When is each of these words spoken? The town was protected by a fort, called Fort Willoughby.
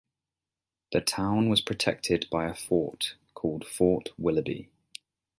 The 0.93 1.01
town 1.01 1.47
was 1.47 1.61
protected 1.61 2.25
by 2.31 2.47
a 2.49 2.55
fort, 2.55 3.17
called 3.35 3.67
Fort 3.67 4.09
Willoughby. 4.17 4.67